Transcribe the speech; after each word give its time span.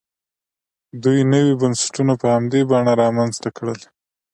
دوی 1.03 1.19
نوي 1.33 1.53
بنسټونه 1.61 2.13
په 2.21 2.27
همدې 2.35 2.61
بڼه 2.69 2.93
رامنځته 3.01 3.49
کړل. 3.57 3.79